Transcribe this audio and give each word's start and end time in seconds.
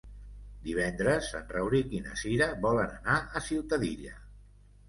Divendres 0.67 1.27
en 1.41 1.45
Rauric 1.57 1.93
i 1.97 2.01
na 2.07 2.17
Cira 2.23 2.47
volen 2.65 2.97
anar 2.97 3.19
a 3.21 3.43
Ciutadilla. 3.51 4.19